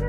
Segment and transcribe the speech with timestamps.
[0.00, 0.06] Hey,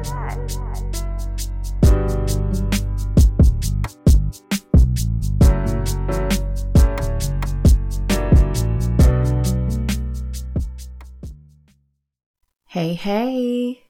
[12.93, 13.83] hey.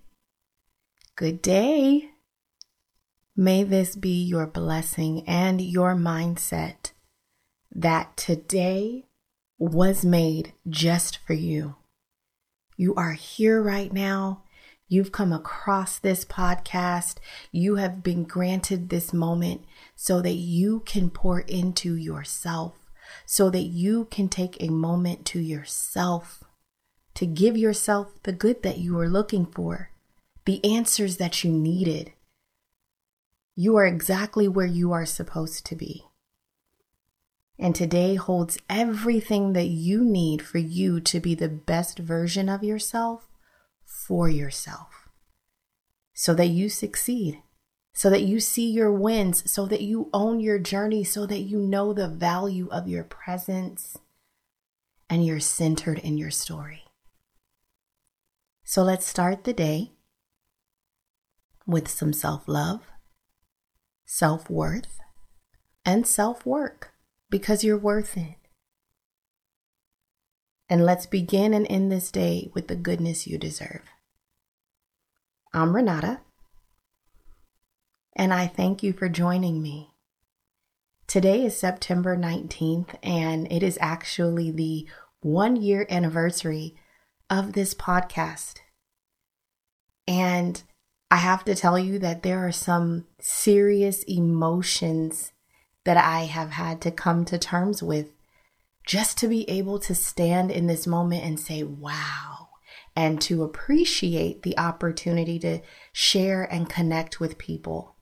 [1.15, 2.09] Good day.
[3.35, 6.93] May this be your blessing and your mindset
[7.71, 9.05] that today
[9.59, 11.75] was made just for you.
[12.75, 14.41] You are here right now.
[14.91, 17.15] You've come across this podcast.
[17.49, 19.63] You have been granted this moment
[19.95, 22.75] so that you can pour into yourself,
[23.25, 26.43] so that you can take a moment to yourself
[27.13, 29.91] to give yourself the good that you were looking for,
[30.43, 32.11] the answers that you needed.
[33.55, 36.03] You are exactly where you are supposed to be.
[37.57, 42.61] And today holds everything that you need for you to be the best version of
[42.61, 43.30] yourself
[43.91, 45.09] for yourself
[46.13, 47.41] so that you succeed,
[47.93, 51.59] so that you see your wins, so that you own your journey, so that you
[51.59, 53.97] know the value of your presence
[55.09, 56.83] and you're centered in your story.
[58.63, 59.91] So let's start the day
[61.65, 62.81] with some self love,
[64.05, 64.99] self worth,
[65.83, 66.93] and self work
[67.29, 68.40] because you're worth it.
[70.71, 73.81] And let's begin and end this day with the goodness you deserve.
[75.53, 76.21] I'm Renada,
[78.15, 79.89] and I thank you for joining me.
[81.07, 84.87] Today is September 19th, and it is actually the
[85.19, 86.77] one year anniversary
[87.29, 88.59] of this podcast.
[90.07, 90.63] And
[91.11, 95.33] I have to tell you that there are some serious emotions
[95.83, 98.13] that I have had to come to terms with
[98.85, 102.49] just to be able to stand in this moment and say, wow,
[102.95, 107.95] and to appreciate the opportunity to share and connect with people.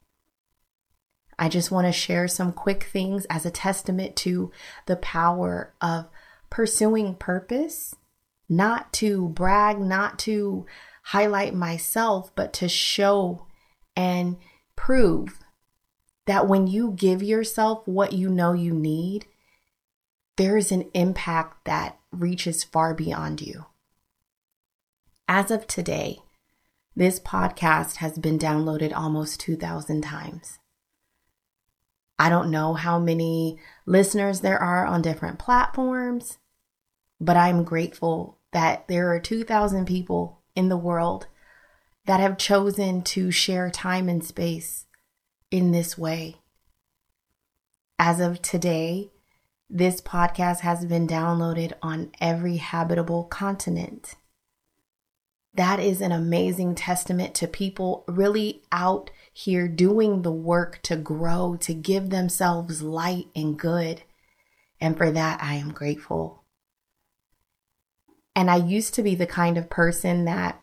[1.37, 4.51] I just want to share some quick things as a testament to
[4.87, 6.09] the power of
[6.49, 7.95] pursuing purpose
[8.49, 10.65] not to brag, not to
[11.03, 13.45] highlight myself, but to show
[13.95, 14.37] and
[14.75, 15.39] prove
[16.25, 19.27] that when you give yourself what you know you need,
[20.39, 23.65] there is an impact that reaches far beyond you.
[25.27, 26.19] As of today,
[26.95, 30.57] this podcast has been downloaded almost 2,000 times.
[32.17, 36.37] I don't know how many listeners there are on different platforms,
[37.19, 41.27] but I'm grateful that there are 2,000 people in the world
[42.05, 44.85] that have chosen to share time and space
[45.51, 46.37] in this way.
[47.99, 49.11] As of today,
[49.69, 54.15] this podcast has been downloaded on every habitable continent.
[55.53, 61.55] That is an amazing testament to people really out here doing the work to grow,
[61.61, 64.01] to give themselves light and good.
[64.81, 66.43] And for that, I am grateful.
[68.35, 70.61] And I used to be the kind of person that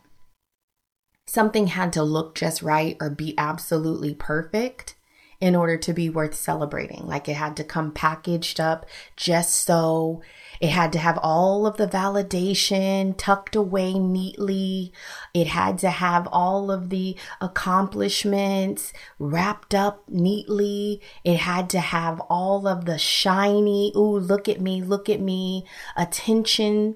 [1.27, 4.96] something had to look just right or be absolutely perfect
[5.39, 7.05] in order to be worth celebrating.
[7.05, 10.21] Like it had to come packaged up just so.
[10.59, 14.91] It had to have all of the validation tucked away neatly.
[15.33, 21.01] It had to have all of the accomplishments wrapped up neatly.
[21.23, 25.65] It had to have all of the shiny, ooh, look at me, look at me,
[25.95, 26.95] attention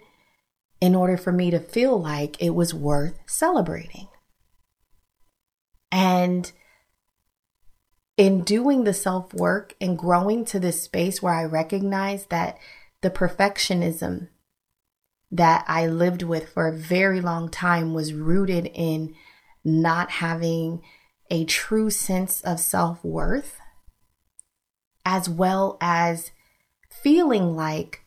[0.80, 4.08] in order for me to feel like it was worth celebrating.
[5.92, 6.52] And
[8.22, 12.60] in doing the self work and growing to this space where I recognize that
[13.02, 14.28] the perfectionism
[15.32, 19.16] that I lived with for a very long time was rooted in
[19.64, 20.84] not having
[21.32, 23.60] a true sense of self worth,
[25.04, 26.30] as well as
[26.92, 28.06] feeling like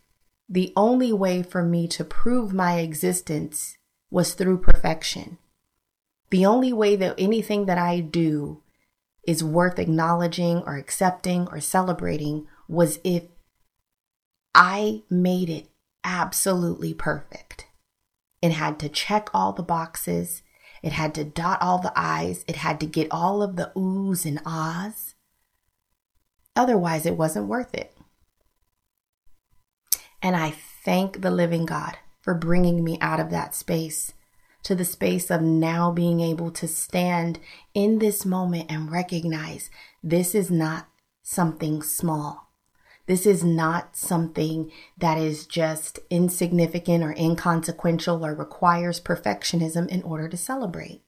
[0.48, 3.78] the only way for me to prove my existence
[4.12, 5.38] was through perfection.
[6.30, 8.62] The only way that anything that I do
[9.26, 13.24] is worth acknowledging or accepting or celebrating was if
[14.54, 15.70] I made it
[16.04, 17.66] absolutely perfect.
[18.42, 20.42] It had to check all the boxes.
[20.82, 22.44] It had to dot all the I's.
[22.46, 25.14] It had to get all of the oohs and ahs.
[26.54, 27.96] Otherwise, it wasn't worth it.
[30.22, 30.54] And I
[30.84, 34.12] thank the living God for bringing me out of that space
[34.64, 37.38] to the space of now being able to stand
[37.72, 39.70] in this moment and recognize
[40.02, 40.88] this is not
[41.22, 42.50] something small.
[43.06, 50.28] This is not something that is just insignificant or inconsequential or requires perfectionism in order
[50.28, 51.02] to celebrate.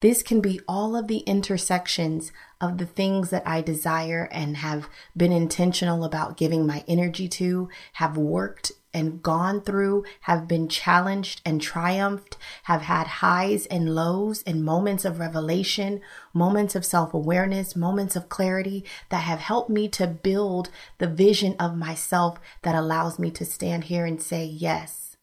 [0.00, 2.30] This can be all of the intersections
[2.60, 7.70] of the things that I desire and have been intentional about giving my energy to,
[7.94, 14.42] have worked and gone through, have been challenged and triumphed, have had highs and lows
[14.44, 16.00] and moments of revelation,
[16.32, 21.56] moments of self awareness, moments of clarity that have helped me to build the vision
[21.58, 25.16] of myself that allows me to stand here and say, Yes,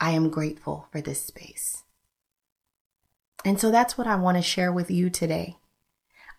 [0.00, 1.84] I am grateful for this space.
[3.44, 5.56] And so that's what I want to share with you today.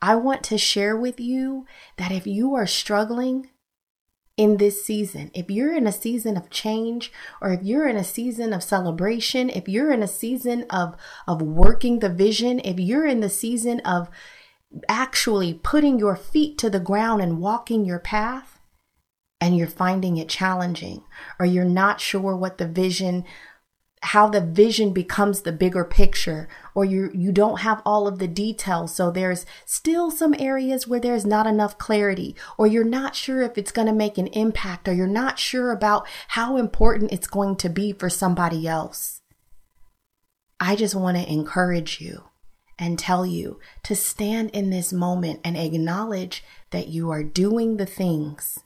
[0.02, 1.66] I want to share with you
[1.98, 3.50] that if you are struggling
[4.40, 8.06] in this season, if you're in a season of change, or if you're in a
[8.06, 10.96] season of celebration, if you're in a season of,
[11.28, 14.10] of working the vision, if you're in the season of
[14.88, 18.62] actually putting your feet to the ground and walking your path,
[19.42, 21.04] and you're finding it challenging,
[21.38, 23.26] or you're not sure what the vision
[24.02, 28.28] how the vision becomes the bigger picture or you you don't have all of the
[28.28, 28.96] details.
[28.96, 33.58] So there's still some areas where there's not enough clarity or you're not sure if
[33.58, 37.58] it's going to make an impact or you're not sure about how important it's going
[37.58, 39.22] to be for somebody else.
[40.60, 42.24] I just want to encourage you
[42.78, 47.86] and tell you to stand in this moment and acknowledge that you are doing the
[47.86, 48.60] things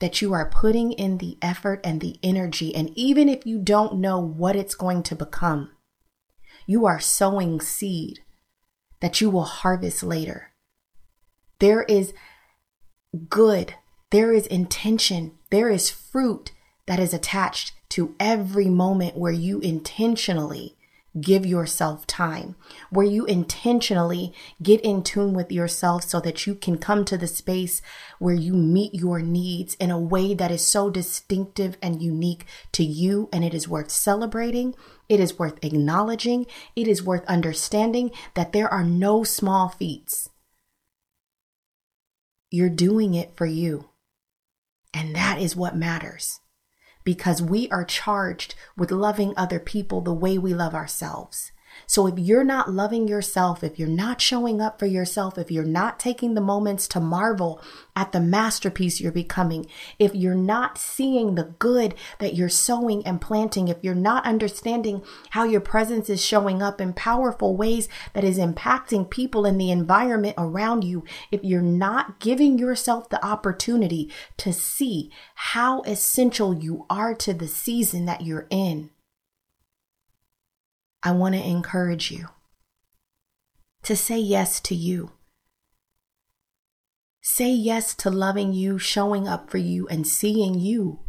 [0.00, 2.74] that you are putting in the effort and the energy.
[2.74, 5.70] And even if you don't know what it's going to become,
[6.66, 8.20] you are sowing seed
[9.00, 10.52] that you will harvest later.
[11.58, 12.12] There is
[13.28, 13.74] good,
[14.10, 16.52] there is intention, there is fruit
[16.86, 20.76] that is attached to every moment where you intentionally
[21.20, 22.56] give yourself time,
[22.90, 24.32] where you intentionally
[24.62, 27.80] get in tune with yourself so that you can come to the space
[28.18, 32.84] where you meet your needs in a way that is so distinctive and unique to
[32.84, 33.28] you.
[33.32, 34.74] And it is worth celebrating.
[35.08, 36.46] It is worth acknowledging.
[36.74, 40.30] It is worth understanding that there are no small feats.
[42.50, 43.90] You're doing it for you.
[44.92, 46.40] And that is what matters
[47.04, 51.52] because we are charged with loving other people the way we love ourselves.
[51.86, 55.64] So if you're not loving yourself, if you're not showing up for yourself, if you're
[55.64, 57.60] not taking the moments to marvel
[57.94, 59.66] at the masterpiece you're becoming,
[59.98, 65.02] if you're not seeing the good that you're sowing and planting, if you're not understanding
[65.30, 69.70] how your presence is showing up in powerful ways that is impacting people in the
[69.70, 76.86] environment around you, if you're not giving yourself the opportunity to see how essential you
[76.88, 78.90] are to the season that you're in,
[81.04, 82.28] I want to encourage you
[83.82, 85.12] to say yes to you.
[87.20, 91.00] Say yes to loving you, showing up for you, and seeing you.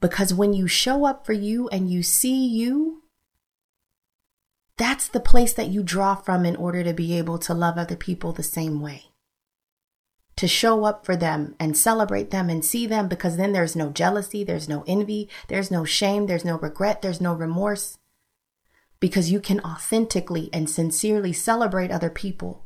[0.00, 3.04] Because when you show up for you and you see you,
[4.76, 7.96] that's the place that you draw from in order to be able to love other
[7.96, 9.04] people the same way.
[10.36, 13.90] To show up for them and celebrate them and see them because then there's no
[13.90, 17.97] jealousy, there's no envy, there's no shame, there's no regret, there's no remorse
[19.00, 22.64] because you can authentically and sincerely celebrate other people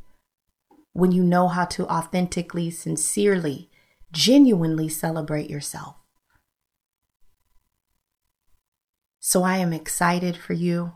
[0.93, 3.69] when you know how to authentically, sincerely,
[4.11, 5.95] genuinely celebrate yourself.
[9.19, 10.93] So I am excited for you.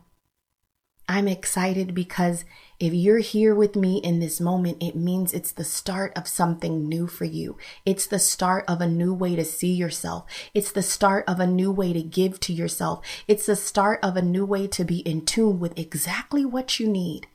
[1.08, 2.44] I'm excited because
[2.78, 6.86] if you're here with me in this moment, it means it's the start of something
[6.86, 7.56] new for you.
[7.86, 10.26] It's the start of a new way to see yourself.
[10.52, 13.04] It's the start of a new way to give to yourself.
[13.26, 16.86] It's the start of a new way to be in tune with exactly what you
[16.86, 17.26] need.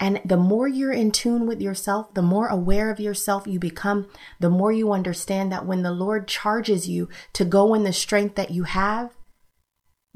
[0.00, 4.08] And the more you're in tune with yourself, the more aware of yourself you become,
[4.40, 8.34] the more you understand that when the Lord charges you to go in the strength
[8.34, 9.14] that you have,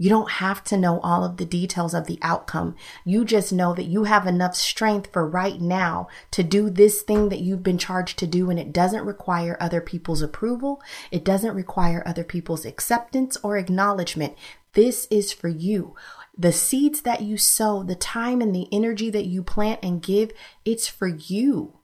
[0.00, 2.76] you don't have to know all of the details of the outcome.
[3.04, 7.30] You just know that you have enough strength for right now to do this thing
[7.30, 10.80] that you've been charged to do, and it doesn't require other people's approval.
[11.10, 14.36] It doesn't require other people's acceptance or acknowledgement.
[14.74, 15.96] This is for you.
[16.36, 20.30] The seeds that you sow, the time and the energy that you plant and give,
[20.64, 21.80] it's for you.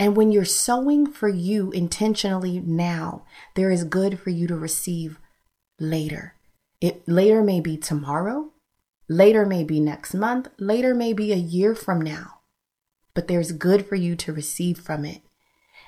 [0.00, 3.24] And when you're sowing for you intentionally now,
[3.54, 5.20] there is good for you to receive
[5.78, 6.34] later.
[6.82, 8.50] It later may be tomorrow,
[9.08, 12.40] later may be next month, later may be a year from now.
[13.14, 15.22] But there's good for you to receive from it.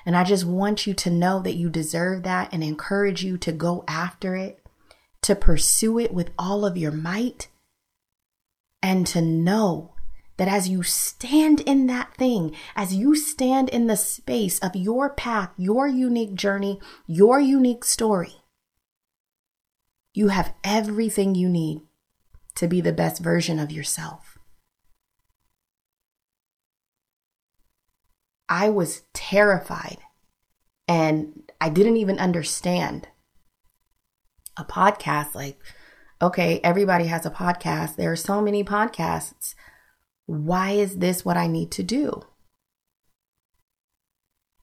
[0.05, 3.51] And I just want you to know that you deserve that and encourage you to
[3.51, 4.65] go after it,
[5.23, 7.49] to pursue it with all of your might,
[8.81, 9.95] and to know
[10.37, 15.09] that as you stand in that thing, as you stand in the space of your
[15.09, 18.44] path, your unique journey, your unique story,
[20.15, 21.81] you have everything you need
[22.55, 24.39] to be the best version of yourself.
[28.47, 29.97] I was terrified
[30.87, 33.09] and I didn't even understand
[34.55, 35.35] a podcast.
[35.35, 35.59] Like,
[36.21, 37.97] okay, everybody has a podcast.
[37.97, 39.53] There are so many podcasts.
[40.27, 42.21] Why is this what I need to do?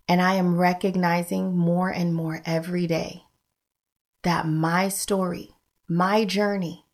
[0.08, 3.24] And I am recognizing more and more every day
[4.22, 5.50] that my story,
[5.88, 6.86] my journey,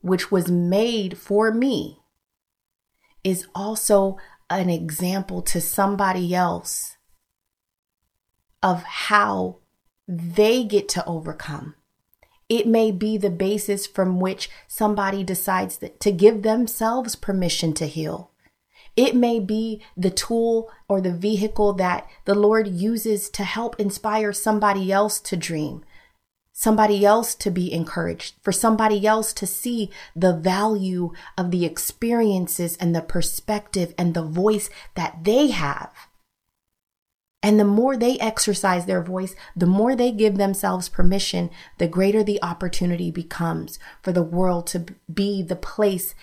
[0.00, 2.00] which was made for me,
[3.22, 4.18] is also
[4.50, 6.96] an example to somebody else
[8.62, 9.58] of how
[10.06, 11.74] they get to overcome.
[12.48, 18.30] It may be the basis from which somebody decides to give themselves permission to heal.
[18.96, 24.32] It may be the tool or the vehicle that the Lord uses to help inspire
[24.32, 25.84] somebody else to dream,
[26.56, 32.76] somebody else to be encouraged, for somebody else to see the value of the experiences
[32.76, 35.90] and the perspective and the voice that they have.
[37.42, 42.22] And the more they exercise their voice, the more they give themselves permission, the greater
[42.22, 46.14] the opportunity becomes for the world to be the place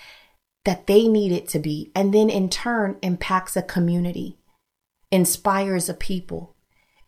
[0.63, 1.91] that they need it to be.
[1.93, 4.37] And then in turn impacts a community,
[5.11, 6.55] inspires a people,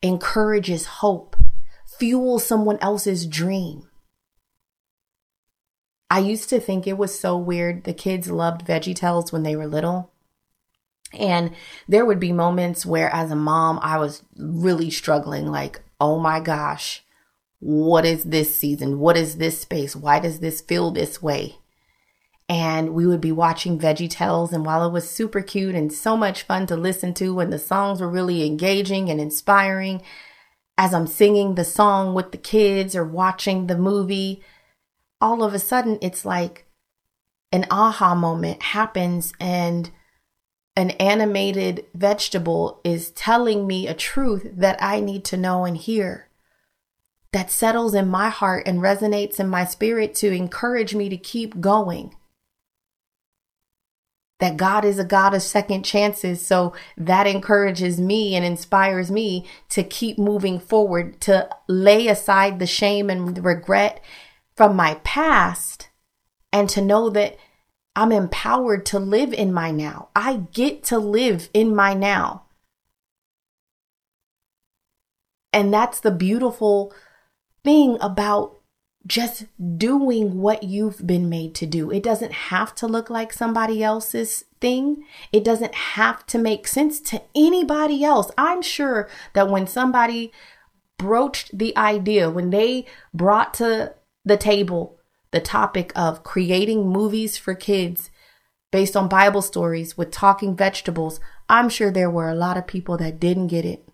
[0.01, 1.37] encourages hope,
[1.97, 3.87] fuel someone else's dream.
[6.09, 7.85] I used to think it was so weird.
[7.85, 10.11] The kids loved Veggie Tales when they were little.
[11.11, 11.55] And
[11.87, 16.39] there would be moments where, as a mom, I was really struggling like, oh my
[16.39, 17.03] gosh,
[17.59, 18.99] what is this season?
[18.99, 19.95] What is this space?
[19.95, 21.57] Why does this feel this way?
[22.49, 24.51] And we would be watching Veggie Tales.
[24.51, 27.59] And while it was super cute and so much fun to listen to, and the
[27.59, 30.01] songs were really engaging and inspiring,
[30.77, 34.43] as I'm singing the song with the kids or watching the movie,
[35.21, 36.65] all of a sudden it's like
[37.51, 39.91] an aha moment happens and
[40.75, 46.29] an animated vegetable is telling me a truth that I need to know and hear.
[47.31, 51.61] That settles in my heart and resonates in my spirit to encourage me to keep
[51.61, 52.15] going
[54.43, 56.45] that God is a God of second chances.
[56.45, 62.67] So that encourages me and inspires me to keep moving forward, to lay aside the
[62.67, 64.03] shame and regret
[64.53, 65.87] from my past,
[66.51, 67.37] and to know that
[67.95, 70.09] I'm empowered to live in my now.
[70.13, 72.43] I get to live in my now.
[75.53, 76.93] And that's the beautiful
[77.63, 78.59] thing about
[79.05, 79.45] just
[79.77, 81.91] doing what you've been made to do.
[81.91, 85.03] It doesn't have to look like somebody else's thing.
[85.33, 88.31] It doesn't have to make sense to anybody else.
[88.37, 90.31] I'm sure that when somebody
[90.97, 93.93] broached the idea, when they brought to
[94.23, 94.97] the table
[95.31, 98.09] the topic of creating movies for kids
[98.71, 101.19] based on Bible stories with talking vegetables,
[101.49, 103.85] I'm sure there were a lot of people that didn't get it.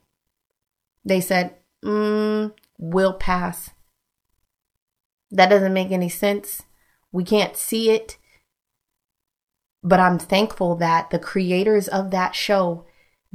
[1.04, 3.72] They said, mm, we'll pass
[5.32, 6.64] that doesn't make any sense.
[7.12, 8.18] We can't see it.
[9.84, 12.86] But I'm thankful that the creators of that show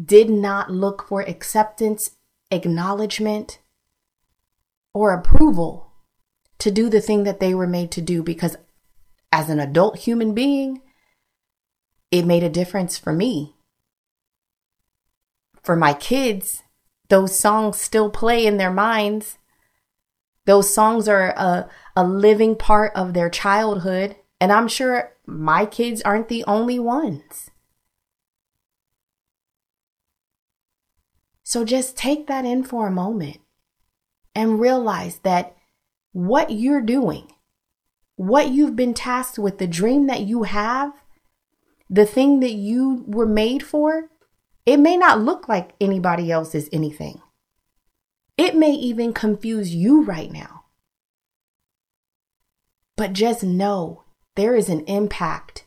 [0.03, 2.13] did not look for acceptance,
[2.51, 3.61] acknowledgement,
[4.93, 5.93] or approval
[6.59, 8.57] to do the thing that they were made to do because
[9.33, 10.81] as an adult human being,
[12.11, 13.57] it made a difference for me.
[15.63, 16.63] For my kids,
[17.09, 19.39] those songs still play in their minds.
[20.47, 24.17] Those songs are a, a living part of their childhood.
[24.41, 27.51] And I'm sure my kids aren't the only ones.
[31.43, 33.39] So just take that in for a moment
[34.35, 35.57] and realize that
[36.13, 37.33] what you're doing,
[38.17, 40.93] what you've been tasked with, the dream that you have,
[41.89, 44.11] the thing that you were made for,
[44.67, 47.21] it may not look like anybody else's anything.
[48.37, 50.65] It may even confuse you right now.
[52.97, 55.65] But just know there is an impact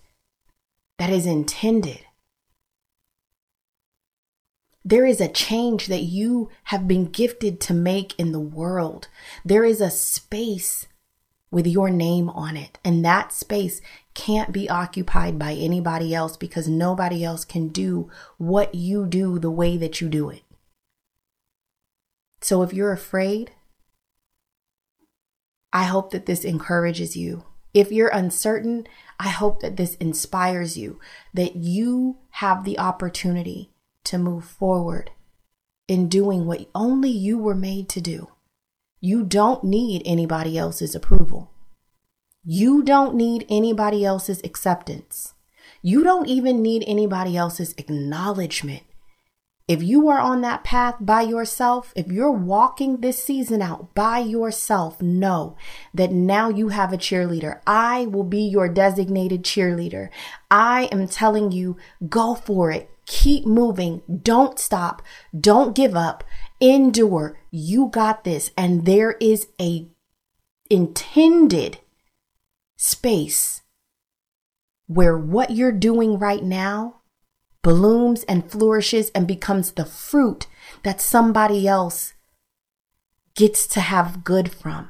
[0.97, 2.01] that is intended.
[4.83, 9.09] There is a change that you have been gifted to make in the world.
[9.43, 10.87] There is a space
[11.51, 13.81] with your name on it, and that space
[14.13, 19.51] can't be occupied by anybody else because nobody else can do what you do the
[19.51, 20.43] way that you do it.
[22.41, 23.51] So if you're afraid,
[25.73, 27.43] I hope that this encourages you.
[27.73, 28.87] If you're uncertain,
[29.19, 30.99] I hope that this inspires you,
[31.33, 33.71] that you have the opportunity
[34.05, 35.11] to move forward
[35.87, 38.29] in doing what only you were made to do.
[38.99, 41.51] You don't need anybody else's approval.
[42.43, 45.33] You don't need anybody else's acceptance.
[45.81, 48.83] You don't even need anybody else's acknowledgement.
[49.67, 54.19] If you are on that path by yourself, if you're walking this season out by
[54.19, 55.57] yourself, know
[55.93, 57.59] that now you have a cheerleader.
[57.67, 60.07] I will be your designated cheerleader.
[60.49, 61.75] I am telling you,
[62.07, 62.89] go for it.
[63.07, 64.01] Keep moving.
[64.21, 65.01] Don't stop.
[65.37, 66.23] Don't give up.
[66.61, 67.37] Endure.
[67.51, 68.51] You got this.
[68.57, 69.87] And there is a
[70.69, 71.79] intended
[72.77, 73.63] space
[74.87, 77.01] where what you're doing right now
[77.67, 80.47] blooms and flourishes and becomes the fruit
[80.83, 82.13] that somebody else
[83.35, 84.89] gets to have good from.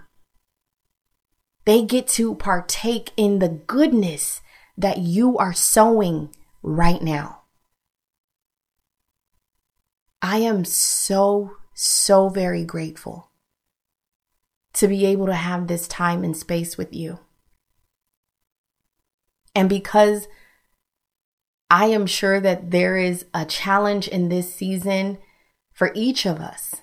[1.65, 4.41] They get to partake in the goodness
[4.77, 6.29] that you are sowing
[6.61, 7.45] right now.
[10.21, 13.31] I am so, so very grateful
[14.73, 17.17] to be able to have this time and space with you.
[19.55, 20.27] And because
[21.69, 25.17] I am sure that there is a challenge in this season
[25.73, 26.75] for each of us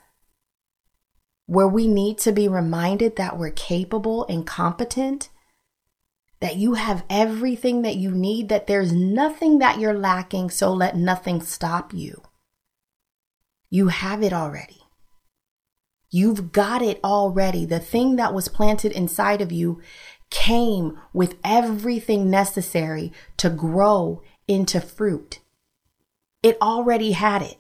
[1.46, 5.30] where we need to be reminded that we're capable and competent,
[6.40, 10.96] that you have everything that you need, that there's nothing that you're lacking, so let
[10.96, 12.22] nothing stop you.
[13.70, 14.80] You have it already.
[16.10, 17.66] You've got it already.
[17.66, 19.80] The thing that was planted inside of you
[20.30, 25.40] came with everything necessary to grow into fruit.
[26.42, 27.58] It already had it.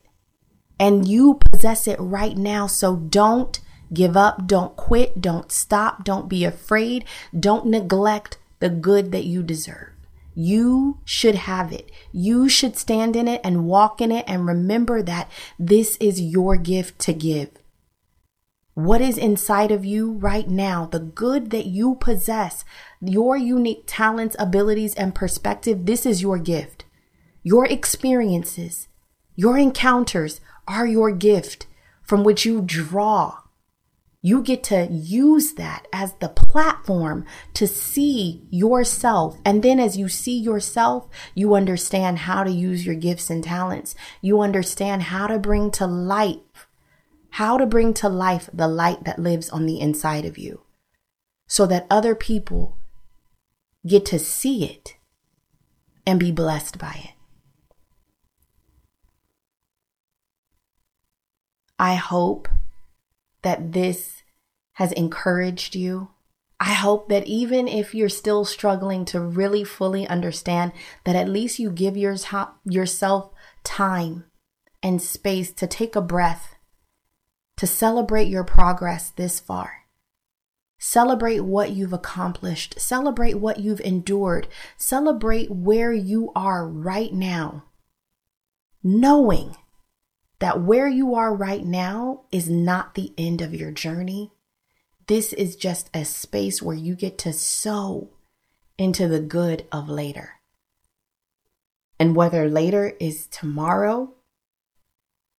[0.78, 2.66] And you possess it right now.
[2.66, 3.60] So don't
[3.92, 4.46] give up.
[4.46, 5.20] Don't quit.
[5.20, 6.04] Don't stop.
[6.04, 7.04] Don't be afraid.
[7.38, 9.90] Don't neglect the good that you deserve.
[10.34, 11.90] You should have it.
[12.12, 16.56] You should stand in it and walk in it and remember that this is your
[16.56, 17.50] gift to give
[18.74, 22.64] what is inside of you right now, the good that you possess,
[23.00, 26.84] your unique talents, abilities, and perspective, this is your gift.
[27.44, 28.88] Your experiences,
[29.36, 31.66] your encounters are your gift
[32.02, 33.38] from which you draw.
[34.22, 39.36] You get to use that as the platform to see yourself.
[39.44, 43.94] And then as you see yourself, you understand how to use your gifts and talents.
[44.22, 46.40] You understand how to bring to light
[47.34, 50.60] how to bring to life the light that lives on the inside of you
[51.48, 52.78] so that other people
[53.84, 54.94] get to see it
[56.06, 57.10] and be blessed by it.
[61.76, 62.46] I hope
[63.42, 64.22] that this
[64.74, 66.10] has encouraged you.
[66.60, 70.70] I hope that even if you're still struggling to really fully understand,
[71.02, 73.30] that at least you give yourself
[73.64, 74.24] time
[74.84, 76.53] and space to take a breath
[77.56, 79.84] to celebrate your progress this far.
[80.78, 82.78] Celebrate what you've accomplished.
[82.78, 84.48] Celebrate what you've endured.
[84.76, 87.64] Celebrate where you are right now.
[88.82, 89.56] Knowing
[90.40, 94.30] that where you are right now is not the end of your journey.
[95.06, 98.10] This is just a space where you get to sow
[98.76, 100.40] into the good of later.
[101.98, 104.14] And whether later is tomorrow,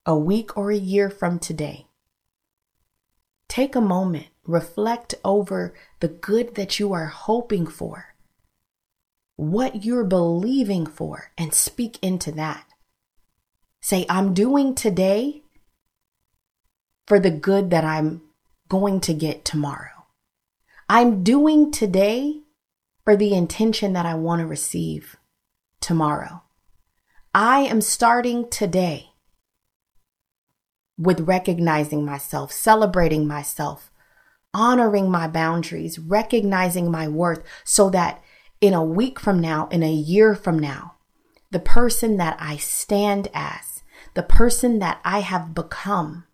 [0.05, 1.87] a week, or a year from today,
[3.55, 8.13] Take a moment, reflect over the good that you are hoping for,
[9.37, 12.65] what you're believing for, and speak into that.
[13.81, 15.43] Say, I'm doing today
[17.07, 18.23] for the good that I'm
[18.67, 20.07] going to get tomorrow.
[20.89, 22.41] I'm doing today
[23.05, 25.15] for the intention that I want to receive
[25.79, 26.43] tomorrow.
[27.33, 29.11] I am starting today
[30.97, 33.91] with recognizing myself, celebrating myself,
[34.53, 38.23] honoring my boundaries, recognizing my worth so that
[38.61, 40.95] in a week from now, in a year from now,
[41.51, 46.25] the person that I stand as, the person that I have become,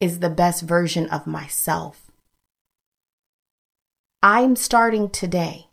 [0.00, 2.10] is the best version of myself.
[4.22, 5.68] I'm starting today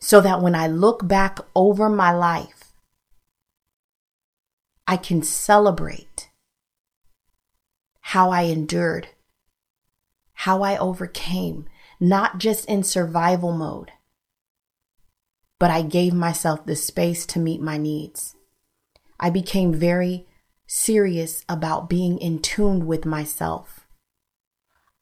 [0.00, 2.72] so that when I look back over my life,
[4.86, 6.09] I can celebrate
[8.10, 9.06] how I endured,
[10.32, 11.66] how I overcame,
[12.00, 13.92] not just in survival mode,
[15.60, 18.34] but I gave myself the space to meet my needs.
[19.20, 20.26] I became very
[20.66, 23.86] serious about being in tune with myself.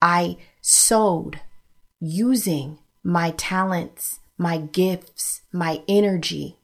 [0.03, 1.41] I sowed
[1.99, 6.59] using my talents, my gifts, my energy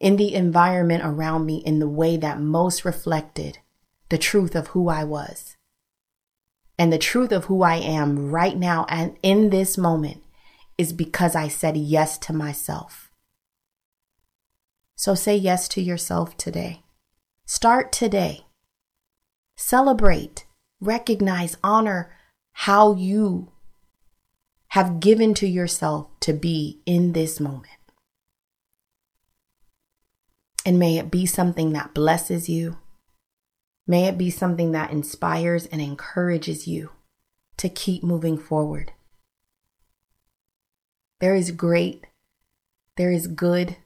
[0.00, 3.58] in the environment around me in the way that most reflected
[4.10, 5.56] the truth of who I was.
[6.78, 10.22] And the truth of who I am right now and in this moment
[10.76, 13.10] is because I said yes to myself.
[14.96, 16.82] So say yes to yourself today.
[17.46, 18.46] Start today.
[19.56, 20.46] Celebrate,
[20.80, 22.14] recognize, honor
[22.52, 23.52] how you
[24.68, 27.66] have given to yourself to be in this moment.
[30.64, 32.78] And may it be something that blesses you.
[33.90, 36.92] May it be something that inspires and encourages you
[37.56, 38.92] to keep moving forward.
[41.18, 42.06] There is great,
[42.96, 43.78] there is good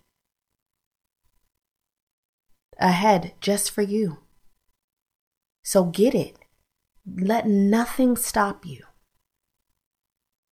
[2.78, 4.18] ahead just for you.
[5.62, 6.36] So get it.
[7.06, 8.84] Let nothing stop you.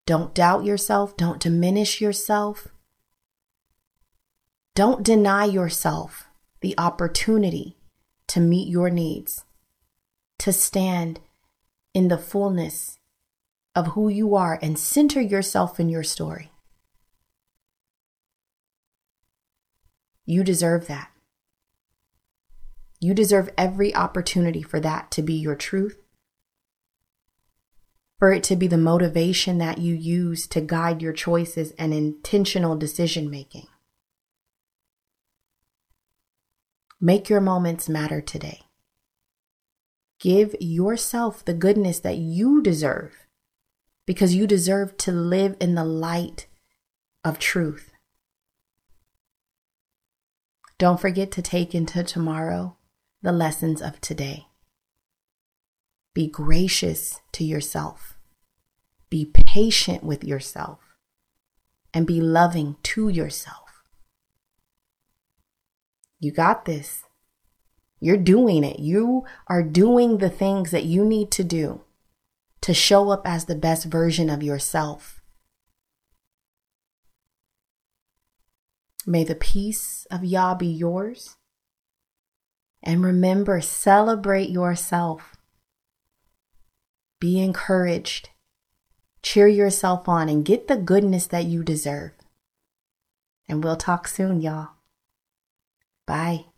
[0.05, 1.17] Don't doubt yourself.
[1.17, 2.69] Don't diminish yourself.
[4.75, 6.29] Don't deny yourself
[6.61, 7.75] the opportunity
[8.32, 9.44] to meet your needs,
[10.39, 11.20] to stand
[11.94, 12.98] in the fullness
[13.76, 16.50] of who you are and center yourself in your story.
[20.26, 21.12] You deserve that.
[23.02, 26.02] You deserve every opportunity for that to be your truth,
[28.17, 32.78] for it to be the motivation that you use to guide your choices and intentional
[32.78, 33.67] decision making.
[37.03, 38.61] Make your moments matter today.
[40.19, 43.25] Give yourself the goodness that you deserve
[44.05, 46.45] because you deserve to live in the light
[47.23, 47.91] of truth.
[50.77, 52.77] Don't forget to take into tomorrow
[53.23, 54.45] the lessons of today.
[56.13, 58.15] Be gracious to yourself.
[59.09, 60.79] Be patient with yourself.
[61.95, 63.70] And be loving to yourself.
[66.21, 67.03] You got this.
[67.99, 68.79] You're doing it.
[68.79, 71.81] You are doing the things that you need to do
[72.62, 75.21] to show up as the best version of yourself.
[79.05, 81.38] May the peace of Yah be yours.
[82.84, 85.36] And remember, celebrate yourself.
[87.19, 88.29] Be encouraged.
[89.23, 92.12] Cheer yourself on and get the goodness that you deserve.
[93.47, 94.69] And we'll talk soon, y'all.
[96.05, 96.50] Bye.